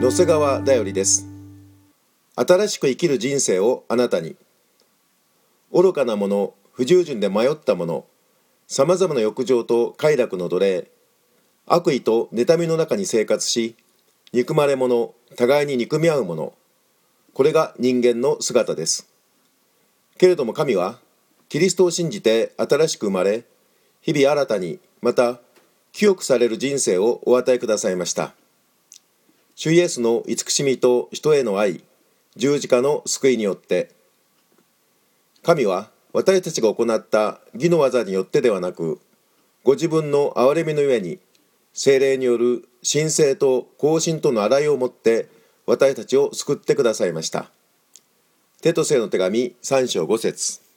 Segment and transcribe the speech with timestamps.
[0.00, 1.26] 野瀬川だよりです。
[2.36, 4.36] 新しく生きる人生をあなたに。
[5.72, 8.04] 愚かなもの不従順で迷ったもの
[8.68, 10.88] さまざまな欲情と快楽の奴隷
[11.66, 13.74] 悪意と妬みの中に生活し
[14.32, 16.52] 憎まれ者互いに憎み合う者
[17.34, 19.10] これが人間の姿です。
[20.16, 21.00] けれども神は
[21.48, 23.46] キリストを信じて新しく生まれ
[24.00, 25.40] 日々新たにまた
[25.90, 28.32] 清くされる人生をお与えくださいました。
[29.60, 31.82] 主イエスの慈しみと人への愛
[32.36, 33.90] 十字架の救いによって
[35.42, 39.00] 神は私たちが行った義の技によってではなく
[39.64, 41.18] ご自分の憐れみのゆえに
[41.72, 45.28] 精霊による神聖と更新との洗いをもって
[45.66, 47.50] 私たちを救ってくださいました。
[48.62, 50.67] テトセの手紙3章5節